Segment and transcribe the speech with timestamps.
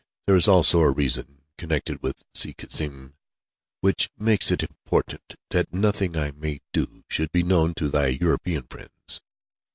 [0.25, 3.13] There is also a reason, connected with Si Cassim,
[3.81, 8.63] which makes it important that nothing I may do should be known to thy European
[8.67, 9.21] friends.